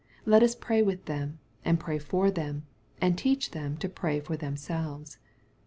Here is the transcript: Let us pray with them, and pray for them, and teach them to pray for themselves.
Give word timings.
Let 0.25 0.41
us 0.41 0.55
pray 0.55 0.81
with 0.81 1.05
them, 1.05 1.37
and 1.63 1.79
pray 1.79 1.99
for 1.99 2.31
them, 2.31 2.65
and 2.99 3.15
teach 3.15 3.51
them 3.51 3.77
to 3.77 3.87
pray 3.87 4.19
for 4.19 4.35
themselves. 4.35 5.19